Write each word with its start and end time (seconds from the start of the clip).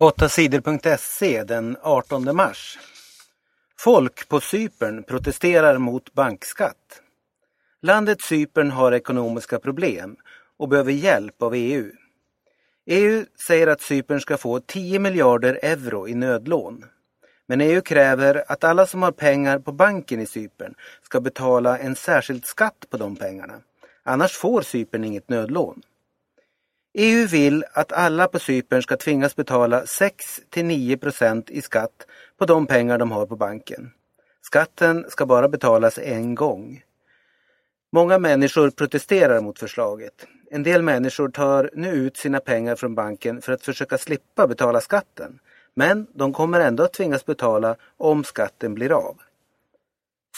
8sidor.se 0.00 1.44
den 1.44 1.76
18 1.82 2.36
mars. 2.36 2.78
Folk 3.78 4.28
på 4.28 4.40
Cypern 4.40 5.02
protesterar 5.02 5.78
mot 5.78 6.12
bankskatt. 6.12 7.02
Landet 7.82 8.22
Cypern 8.22 8.70
har 8.70 8.92
ekonomiska 8.92 9.58
problem 9.58 10.16
och 10.58 10.68
behöver 10.68 10.92
hjälp 10.92 11.42
av 11.42 11.54
EU. 11.54 11.92
EU 12.86 13.24
säger 13.46 13.66
att 13.66 13.80
Cypern 13.80 14.20
ska 14.20 14.36
få 14.36 14.60
10 14.60 14.98
miljarder 14.98 15.58
euro 15.62 16.08
i 16.08 16.14
nödlån. 16.14 16.84
Men 17.46 17.60
EU 17.60 17.80
kräver 17.80 18.44
att 18.48 18.64
alla 18.64 18.86
som 18.86 19.02
har 19.02 19.12
pengar 19.12 19.58
på 19.58 19.72
banken 19.72 20.20
i 20.20 20.26
Cypern 20.26 20.74
ska 21.02 21.20
betala 21.20 21.78
en 21.78 21.96
särskild 21.96 22.44
skatt 22.44 22.86
på 22.90 22.96
de 22.96 23.16
pengarna. 23.16 23.54
Annars 24.02 24.32
får 24.32 24.62
Cypern 24.62 25.04
inget 25.04 25.28
nödlån. 25.28 25.82
EU 26.92 27.26
vill 27.26 27.64
att 27.72 27.92
alla 27.92 28.28
på 28.28 28.38
Cypern 28.38 28.82
ska 28.82 28.96
tvingas 28.96 29.36
betala 29.36 29.84
6-9 29.84 30.96
procent 30.96 31.50
i 31.50 31.62
skatt 31.62 32.06
på 32.38 32.44
de 32.46 32.66
pengar 32.66 32.98
de 32.98 33.10
har 33.10 33.26
på 33.26 33.36
banken. 33.36 33.90
Skatten 34.42 35.06
ska 35.08 35.26
bara 35.26 35.48
betalas 35.48 35.98
en 35.98 36.34
gång. 36.34 36.82
Många 37.92 38.18
människor 38.18 38.70
protesterar 38.70 39.40
mot 39.40 39.58
förslaget. 39.58 40.26
En 40.50 40.62
del 40.62 40.82
människor 40.82 41.28
tar 41.28 41.70
nu 41.74 41.90
ut 41.90 42.16
sina 42.16 42.40
pengar 42.40 42.76
från 42.76 42.94
banken 42.94 43.42
för 43.42 43.52
att 43.52 43.62
försöka 43.62 43.98
slippa 43.98 44.46
betala 44.46 44.80
skatten. 44.80 45.38
Men 45.74 46.06
de 46.14 46.32
kommer 46.32 46.60
ändå 46.60 46.82
att 46.82 46.92
tvingas 46.92 47.26
betala 47.26 47.76
om 47.96 48.24
skatten 48.24 48.74
blir 48.74 48.92
av. 48.92 49.16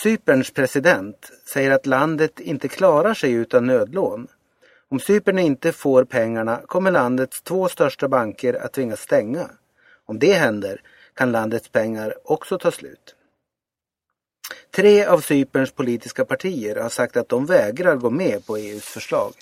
Cyperns 0.03 0.51
president 0.51 1.31
säger 1.53 1.71
att 1.71 1.87
landet 1.87 2.41
inte 2.41 2.69
klarar 2.69 3.15
sig 3.15 3.33
utan 3.33 3.67
nödlån 3.67 4.29
om 4.93 5.01
Cypern 5.01 5.39
inte 5.39 5.73
får 5.73 6.05
pengarna 6.05 6.63
kommer 6.67 6.91
landets 6.91 7.43
två 7.43 7.69
största 7.69 8.09
banker 8.09 8.55
att 8.55 8.73
tvingas 8.73 9.01
stänga. 9.01 9.51
Om 10.05 10.19
det 10.19 10.33
händer 10.33 10.81
kan 11.15 11.33
landets 11.33 11.69
pengar 11.69 12.15
också 12.25 12.59
ta 12.59 12.71
slut. 12.71 13.17
Tre 14.71 15.05
av 15.05 15.21
Cyperns 15.21 15.73
politiska 15.73 16.25
partier 16.25 16.77
har 16.77 16.89
sagt 16.89 17.17
att 17.17 17.29
de 17.29 17.47
vägrar 17.47 17.97
gå 17.97 18.11
med 18.11 18.47
på 18.47 18.57
EUs 18.57 18.85
förslag. 18.85 19.33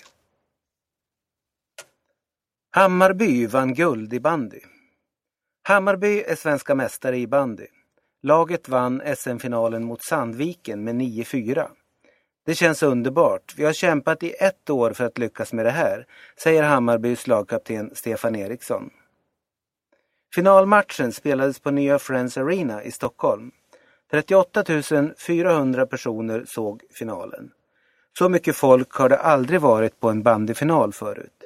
Hammarby 2.71 3.47
vann 3.47 3.73
guld 3.73 4.13
i 4.13 4.19
bandy. 4.19 4.59
Hammarby 5.63 6.21
är 6.21 6.35
svenska 6.35 6.75
mästare 6.75 7.17
i 7.17 7.27
bandy. 7.27 7.67
Laget 8.23 8.69
vann 8.69 9.01
SM-finalen 9.17 9.83
mot 9.83 10.03
Sandviken 10.03 10.83
med 10.83 10.95
9-4. 10.95 11.67
Det 12.45 12.55
känns 12.55 12.83
underbart. 12.83 13.53
Vi 13.57 13.65
har 13.65 13.73
kämpat 13.73 14.23
i 14.23 14.33
ett 14.39 14.69
år 14.69 14.93
för 14.93 15.05
att 15.05 15.17
lyckas 15.17 15.53
med 15.53 15.65
det 15.65 15.71
här, 15.71 16.05
säger 16.37 16.63
Hammarbys 16.63 17.27
lagkapten 17.27 17.91
Stefan 17.95 18.35
Eriksson. 18.35 18.89
Finalmatchen 20.35 21.11
spelades 21.11 21.59
på 21.59 21.71
nya 21.71 21.99
Friends 21.99 22.37
Arena 22.37 22.83
i 22.83 22.91
Stockholm. 22.91 23.51
38 24.11 24.63
400 25.17 25.85
personer 25.85 26.45
såg 26.47 26.81
finalen. 26.93 27.51
Så 28.17 28.29
mycket 28.29 28.55
folk 28.55 28.91
har 28.91 29.09
det 29.09 29.17
aldrig 29.17 29.61
varit 29.61 29.99
på 29.99 30.09
en 30.09 30.23
bandyfinal 30.23 30.93
förut. 30.93 31.43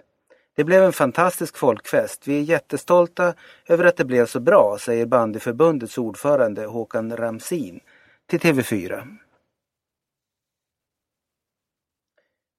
Det 0.55 0.63
blev 0.63 0.83
en 0.83 0.93
fantastisk 0.93 1.57
folkfest. 1.57 2.27
Vi 2.27 2.37
är 2.37 2.41
jättestolta 2.41 3.33
över 3.67 3.85
att 3.85 3.97
det 3.97 4.05
blev 4.05 4.25
så 4.25 4.39
bra, 4.39 4.77
säger 4.79 5.05
bandyförbundets 5.05 5.97
ordförande 5.97 6.65
Håkan 6.65 7.17
Ramsin 7.17 7.79
till 8.27 8.39
TV4. 8.39 9.17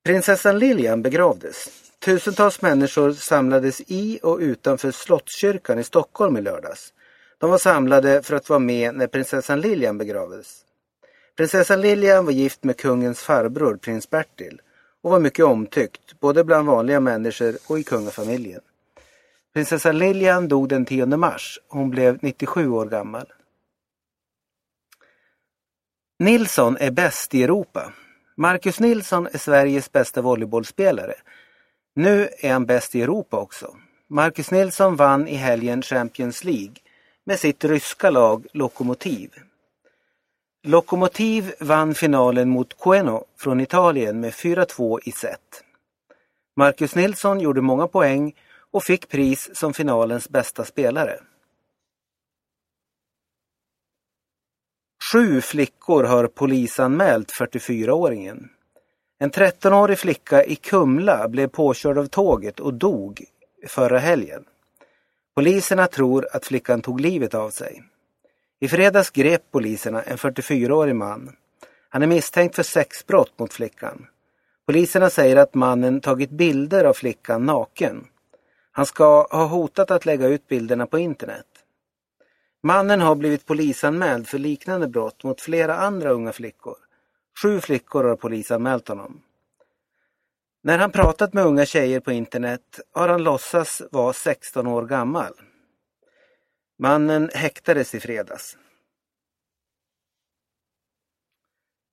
Prinsessan 0.06 0.58
Lilian 0.58 1.02
begravdes. 1.02 1.68
Tusentals 1.98 2.62
människor 2.62 3.12
samlades 3.12 3.80
i 3.86 4.20
och 4.22 4.38
utanför 4.38 4.90
Slottskyrkan 4.90 5.78
i 5.78 5.84
Stockholm 5.84 6.36
i 6.36 6.40
lördags. 6.40 6.92
De 7.38 7.50
var 7.50 7.58
samlade 7.58 8.22
för 8.22 8.36
att 8.36 8.48
vara 8.48 8.58
med 8.58 8.94
när 8.94 9.06
prinsessan 9.06 9.60
Lilian 9.60 9.98
begravdes. 9.98 10.60
Prinsessan 11.36 11.80
Lilian 11.80 12.24
var 12.24 12.32
gift 12.32 12.64
med 12.64 12.76
kungens 12.76 13.20
farbror 13.20 13.76
prins 13.76 14.10
Bertil 14.10 14.60
och 15.02 15.10
var 15.10 15.20
mycket 15.20 15.44
omtyckt, 15.44 16.20
både 16.20 16.44
bland 16.44 16.66
vanliga 16.66 17.00
människor 17.00 17.56
och 17.68 17.78
i 17.78 17.84
kungafamiljen. 17.84 18.60
Prinsessan 19.54 19.98
Lilian 19.98 20.48
dog 20.48 20.68
den 20.68 20.84
10 20.84 21.06
mars. 21.06 21.60
Hon 21.68 21.90
blev 21.90 22.18
97 22.22 22.68
år 22.68 22.86
gammal. 22.86 23.32
Nilsson 26.18 26.76
är 26.80 26.90
bäst 26.90 27.34
i 27.34 27.42
Europa. 27.42 27.92
Marcus 28.38 28.80
Nilsson 28.80 29.26
är 29.26 29.38
Sveriges 29.38 29.92
bästa 29.92 30.22
volleybollspelare. 30.22 31.14
Nu 31.94 32.28
är 32.40 32.52
han 32.52 32.66
bäst 32.66 32.94
i 32.94 33.02
Europa 33.02 33.36
också. 33.36 33.76
Marcus 34.08 34.50
Nilsson 34.50 34.96
vann 34.96 35.28
i 35.28 35.34
helgen 35.34 35.82
Champions 35.82 36.44
League 36.44 36.74
med 37.24 37.38
sitt 37.38 37.64
ryska 37.64 38.10
lag 38.10 38.46
Lokomotiv. 38.52 39.30
Lokomotiv 40.62 41.52
vann 41.60 41.94
finalen 41.94 42.48
mot 42.48 42.80
Queno 42.80 43.24
från 43.38 43.60
Italien 43.60 44.20
med 44.20 44.32
4-2 44.32 44.98
i 45.04 45.12
set. 45.12 45.64
Marcus 46.56 46.94
Nilsson 46.94 47.40
gjorde 47.40 47.60
många 47.60 47.86
poäng 47.86 48.34
och 48.70 48.84
fick 48.84 49.08
pris 49.08 49.50
som 49.52 49.74
finalens 49.74 50.28
bästa 50.28 50.64
spelare. 50.64 51.18
Sju 55.12 55.40
flickor 55.40 56.04
har 56.04 56.26
polisanmält 56.26 57.32
44-åringen. 57.32 58.48
En 59.18 59.30
13-årig 59.30 59.98
flicka 59.98 60.44
i 60.44 60.56
Kumla 60.56 61.28
blev 61.28 61.48
påkörd 61.48 61.98
av 61.98 62.06
tåget 62.06 62.60
och 62.60 62.74
dog 62.74 63.24
förra 63.66 63.98
helgen. 63.98 64.44
Poliserna 65.34 65.86
tror 65.86 66.28
att 66.32 66.46
flickan 66.46 66.82
tog 66.82 67.00
livet 67.00 67.34
av 67.34 67.50
sig. 67.50 67.82
I 68.60 68.68
fredags 68.68 69.10
grep 69.10 69.50
poliserna 69.50 70.02
en 70.02 70.16
44-årig 70.16 70.94
man. 70.94 71.36
Han 71.88 72.02
är 72.02 72.06
misstänkt 72.06 72.56
för 72.56 72.62
sexbrott 72.62 73.38
mot 73.38 73.52
flickan. 73.52 74.06
Poliserna 74.66 75.10
säger 75.10 75.36
att 75.36 75.54
mannen 75.54 76.00
tagit 76.00 76.30
bilder 76.30 76.84
av 76.84 76.92
flickan 76.92 77.46
naken. 77.46 78.06
Han 78.72 78.86
ska 78.86 79.26
ha 79.30 79.46
hotat 79.46 79.90
att 79.90 80.06
lägga 80.06 80.26
ut 80.26 80.48
bilderna 80.48 80.86
på 80.86 80.98
internet. 80.98 81.46
Mannen 82.66 83.00
har 83.00 83.14
blivit 83.14 83.46
polisanmäld 83.46 84.28
för 84.28 84.38
liknande 84.38 84.88
brott 84.88 85.22
mot 85.22 85.40
flera 85.40 85.76
andra 85.76 86.10
unga 86.10 86.32
flickor. 86.32 86.76
Sju 87.42 87.60
flickor 87.60 88.04
har 88.04 88.16
polisanmält 88.16 88.88
honom. 88.88 89.22
När 90.62 90.78
han 90.78 90.92
pratat 90.92 91.32
med 91.32 91.44
unga 91.44 91.66
tjejer 91.66 92.00
på 92.00 92.12
internet 92.12 92.80
har 92.92 93.08
han 93.08 93.22
låtsats 93.22 93.82
vara 93.90 94.12
16 94.12 94.66
år 94.66 94.86
gammal. 94.86 95.32
Mannen 96.78 97.30
häktades 97.34 97.94
i 97.94 98.00
fredags. 98.00 98.56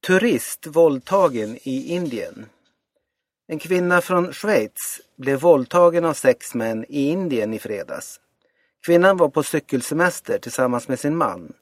Turist 0.07 0.67
våldtagen 0.67 1.57
i 1.61 1.93
Indien. 1.93 2.45
En 3.47 3.59
kvinna 3.59 4.01
från 4.01 4.33
Schweiz 4.33 5.01
blev 5.15 5.39
våldtagen 5.39 6.05
av 6.05 6.13
sex 6.13 6.53
män 6.53 6.85
i 6.89 7.09
Indien 7.09 7.53
i 7.53 7.59
fredags. 7.59 8.19
Kvinnan 8.85 9.17
var 9.17 9.29
på 9.29 9.43
cykelsemester 9.43 10.37
tillsammans 10.37 10.87
med 10.87 10.99
sin 10.99 11.15
man. 11.15 11.53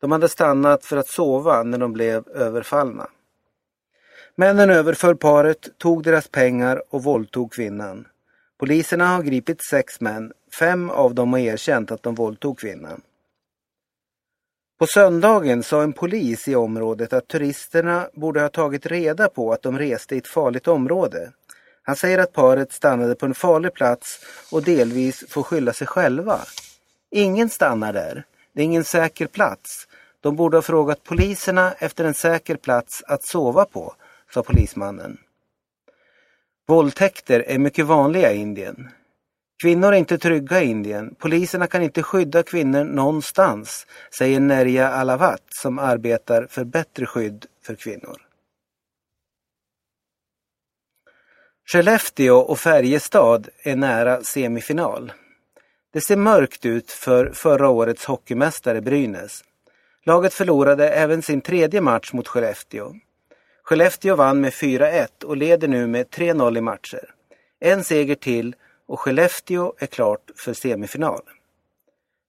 De 0.00 0.12
hade 0.12 0.28
stannat 0.28 0.84
för 0.84 0.96
att 0.96 1.08
sova 1.08 1.62
när 1.62 1.78
de 1.78 1.92
blev 1.92 2.28
överfallna. 2.28 3.08
Männen 4.34 4.70
överföll 4.70 5.16
paret, 5.16 5.78
tog 5.78 6.02
deras 6.02 6.28
pengar 6.28 6.82
och 6.90 7.02
våldtog 7.02 7.52
kvinnan. 7.52 8.06
Poliserna 8.58 9.06
har 9.06 9.22
gripit 9.22 9.64
sex 9.70 10.00
män. 10.00 10.32
Fem 10.58 10.90
av 10.90 11.14
dem 11.14 11.32
har 11.32 11.40
erkänt 11.40 11.90
att 11.90 12.02
de 12.02 12.14
våldtog 12.14 12.58
kvinnan. 12.58 13.00
På 14.78 14.86
söndagen 14.86 15.62
sa 15.62 15.82
en 15.82 15.92
polis 15.92 16.48
i 16.48 16.54
området 16.54 17.12
att 17.12 17.28
turisterna 17.28 18.08
borde 18.12 18.40
ha 18.40 18.48
tagit 18.48 18.86
reda 18.86 19.28
på 19.28 19.52
att 19.52 19.62
de 19.62 19.78
reste 19.78 20.14
i 20.14 20.18
ett 20.18 20.26
farligt 20.26 20.68
område. 20.68 21.32
Han 21.82 21.96
säger 21.96 22.18
att 22.18 22.32
paret 22.32 22.72
stannade 22.72 23.14
på 23.14 23.26
en 23.26 23.34
farlig 23.34 23.74
plats 23.74 24.20
och 24.52 24.62
delvis 24.62 25.24
får 25.28 25.42
skylla 25.42 25.72
sig 25.72 25.86
själva. 25.86 26.40
Ingen 27.10 27.48
stannar 27.48 27.92
där. 27.92 28.24
Det 28.52 28.60
är 28.62 28.64
ingen 28.64 28.84
säker 28.84 29.26
plats. 29.26 29.88
De 30.20 30.36
borde 30.36 30.56
ha 30.56 30.62
frågat 30.62 31.04
poliserna 31.04 31.72
efter 31.72 32.04
en 32.04 32.14
säker 32.14 32.56
plats 32.56 33.02
att 33.06 33.24
sova 33.24 33.64
på, 33.64 33.94
sa 34.34 34.42
polismannen. 34.42 35.18
Våldtäkter 36.68 37.40
är 37.40 37.58
mycket 37.58 37.86
vanliga 37.86 38.32
i 38.32 38.36
Indien. 38.36 38.88
Kvinnor 39.62 39.92
är 39.92 39.96
inte 39.96 40.18
trygga 40.18 40.62
i 40.62 40.66
Indien. 40.66 41.14
Poliserna 41.14 41.66
kan 41.66 41.82
inte 41.82 42.02
skydda 42.02 42.42
kvinnor 42.42 42.84
någonstans, 42.84 43.86
säger 44.18 44.40
Nerja 44.40 44.88
Alavat 44.88 45.42
som 45.48 45.78
arbetar 45.78 46.46
för 46.50 46.64
bättre 46.64 47.06
skydd 47.06 47.46
för 47.62 47.74
kvinnor. 47.74 48.22
Skellefteå 51.72 52.36
och 52.36 52.58
Färjestad 52.58 53.48
är 53.62 53.76
nära 53.76 54.22
semifinal. 54.22 55.12
Det 55.92 56.00
ser 56.00 56.16
mörkt 56.16 56.66
ut 56.66 56.90
för 56.90 57.30
förra 57.30 57.68
årets 57.68 58.04
hockeymästare 58.04 58.80
Brynäs. 58.80 59.44
Laget 60.04 60.34
förlorade 60.34 60.88
även 60.88 61.22
sin 61.22 61.40
tredje 61.40 61.80
match 61.80 62.12
mot 62.12 62.28
Skellefteå. 62.28 62.94
Skellefteå 63.62 64.16
vann 64.16 64.40
med 64.40 64.52
4-1 64.52 65.24
och 65.24 65.36
leder 65.36 65.68
nu 65.68 65.86
med 65.86 66.06
3-0 66.06 66.58
i 66.58 66.60
matcher. 66.60 67.14
En 67.60 67.84
seger 67.84 68.14
till 68.14 68.54
och 68.88 69.00
Skellefteå 69.00 69.74
är 69.78 69.86
klart 69.86 70.30
för 70.36 70.52
semifinal. 70.52 71.22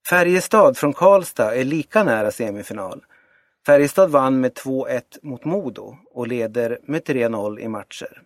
Färjestad 0.09 0.77
från 0.77 0.93
Karlstad 0.93 1.55
är 1.55 1.63
lika 1.63 2.03
nära 2.03 2.31
semifinal. 2.31 3.05
Färjestad 3.65 4.11
vann 4.11 4.39
med 4.39 4.53
2-1 4.53 5.01
mot 5.21 5.45
Modo 5.45 5.97
och 6.11 6.27
leder 6.27 6.79
med 6.83 7.03
3-0 7.03 7.59
i 7.59 7.67
matcher. 7.67 8.21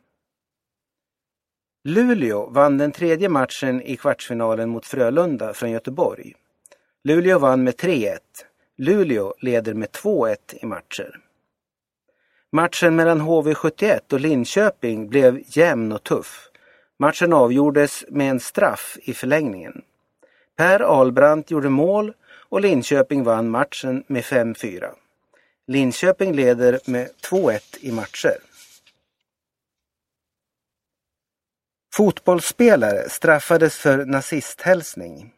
Luleå 1.86 2.50
vann 2.50 2.78
den 2.78 2.92
tredje 2.92 3.30
matchen 3.30 3.82
i 3.82 3.96
kvartsfinalen 3.98 4.70
mot 4.70 4.86
Frölunda 4.86 5.54
från 5.54 5.72
Göteborg. 5.72 6.34
Luleå 7.04 7.40
vann 7.40 7.64
med 7.64 7.74
3-1. 7.74 8.18
Luleå 8.78 9.34
leder 9.40 9.74
med 9.74 9.90
2-1 9.90 10.36
i 10.62 10.66
matcher. 10.66 11.20
Matchen 12.52 12.96
mellan 12.96 13.22
HV71 13.22 14.14
och 14.14 14.20
Linköping 14.20 15.10
blev 15.10 15.42
jämn 15.46 15.92
och 15.92 16.04
tuff. 16.04 16.50
Matchen 17.00 17.34
avgjordes 17.34 18.06
med 18.10 18.30
en 18.30 18.40
straff 18.40 18.98
i 19.02 19.14
förlängningen. 19.14 19.82
Per 20.56 20.80
Albrandt 20.80 21.52
gjorde 21.52 21.70
mål 21.70 22.14
och 22.50 22.62
Linköping 22.62 23.24
vann 23.24 23.50
matchen 23.50 24.04
med 24.08 24.24
5-4. 24.24 24.90
Linköping 25.68 26.34
leder 26.34 26.80
med 26.86 27.10
2-1 27.30 27.60
i 27.80 27.92
matcher. 27.92 28.53
Fotbollsspelare 31.96 33.10
straffades 33.10 33.78
för 33.78 34.06
nazisthälsning. 34.06 35.34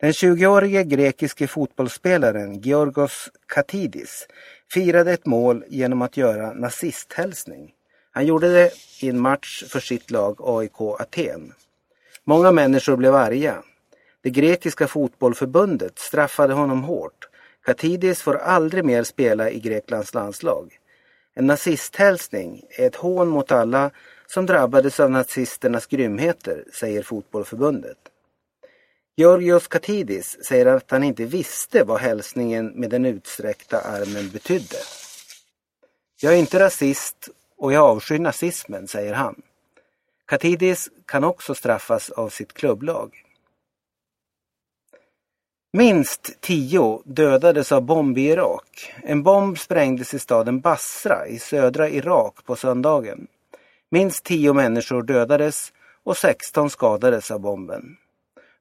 Den 0.00 0.12
20-årige 0.12 0.84
grekiske 0.84 1.46
fotbollsspelaren 1.46 2.60
Georgos 2.60 3.28
Katidis 3.46 4.28
firade 4.72 5.12
ett 5.12 5.26
mål 5.26 5.64
genom 5.68 6.02
att 6.02 6.16
göra 6.16 6.52
nazisthälsning. 6.52 7.70
Han 8.10 8.26
gjorde 8.26 8.52
det 8.52 8.70
i 9.00 9.08
en 9.08 9.20
match 9.20 9.64
för 9.68 9.80
sitt 9.80 10.10
lag 10.10 10.36
AIK 10.38 10.80
Aten. 10.80 11.52
Många 12.24 12.52
människor 12.52 12.96
blev 12.96 13.14
arga. 13.14 13.62
Det 14.22 14.30
grekiska 14.30 14.88
fotbollförbundet 14.88 15.98
straffade 15.98 16.54
honom 16.54 16.84
hårt. 16.84 17.28
Katidis 17.64 18.22
får 18.22 18.36
aldrig 18.36 18.84
mer 18.84 19.02
spela 19.02 19.50
i 19.50 19.60
Greklands 19.60 20.14
landslag. 20.14 20.78
En 21.34 21.46
nazisthälsning 21.46 22.62
är 22.78 22.86
ett 22.86 22.96
hån 22.96 23.28
mot 23.28 23.52
alla 23.52 23.90
som 24.32 24.46
drabbades 24.46 25.00
av 25.00 25.10
nazisternas 25.10 25.86
grymheter, 25.86 26.64
säger 26.72 27.02
fotbollförbundet. 27.02 27.98
Georgios 29.16 29.68
Katidis 29.68 30.44
säger 30.44 30.66
att 30.66 30.90
han 30.90 31.04
inte 31.04 31.24
visste 31.24 31.84
vad 31.84 32.00
hälsningen 32.00 32.66
med 32.66 32.90
den 32.90 33.04
utsträckta 33.04 33.80
armen 33.80 34.30
betydde. 34.30 34.76
Jag 36.22 36.34
är 36.34 36.36
inte 36.36 36.60
rasist 36.60 37.28
och 37.56 37.72
jag 37.72 37.84
avskyr 37.84 38.18
nazismen, 38.18 38.88
säger 38.88 39.14
han. 39.14 39.42
Katidis 40.26 40.90
kan 41.06 41.24
också 41.24 41.54
straffas 41.54 42.10
av 42.10 42.28
sitt 42.28 42.52
klubblag. 42.52 43.24
Minst 45.72 46.40
tio 46.40 47.02
dödades 47.04 47.72
av 47.72 47.82
bomb 47.82 48.18
i 48.18 48.28
Irak. 48.28 48.94
En 49.02 49.22
bomb 49.22 49.58
sprängdes 49.58 50.14
i 50.14 50.18
staden 50.18 50.60
Basra 50.60 51.26
i 51.26 51.38
södra 51.38 51.88
Irak 51.88 52.44
på 52.44 52.56
söndagen. 52.56 53.28
Minst 53.92 54.24
tio 54.24 54.52
människor 54.52 55.02
dödades 55.02 55.72
och 56.04 56.16
16 56.16 56.70
skadades 56.70 57.30
av 57.30 57.40
bomben. 57.40 57.96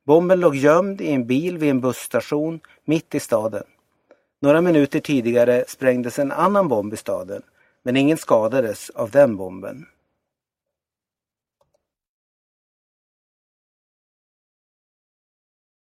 Bomben 0.05 0.39
låg 0.39 0.55
gömd 0.55 1.01
i 1.01 1.11
en 1.11 1.27
bil 1.27 1.57
vid 1.57 1.69
en 1.69 1.81
busstation 1.81 2.59
mitt 2.85 3.15
i 3.15 3.19
staden. 3.19 3.63
Några 4.41 4.61
minuter 4.61 4.99
tidigare 4.99 5.63
sprängdes 5.67 6.19
en 6.19 6.31
annan 6.31 6.67
bomb 6.67 6.93
i 6.93 6.97
staden, 6.97 7.41
men 7.83 7.97
ingen 7.97 8.17
skadades 8.17 8.89
av 8.89 9.11
den 9.11 9.37
bomben. 9.37 9.85